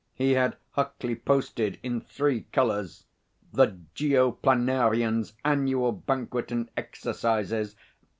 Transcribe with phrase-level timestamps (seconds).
[0.15, 3.05] He had Huckley posted in three colours,
[3.53, 7.75] "The Geoplanarians' Annual Banquet and Exercises."